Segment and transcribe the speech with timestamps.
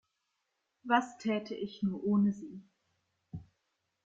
[0.81, 2.63] Was täte ich nur ohne Sie?